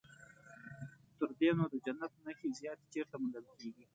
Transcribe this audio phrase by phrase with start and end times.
[1.17, 3.85] تر دې نو د جنت نښې زیاتې چیرته موندل کېږي.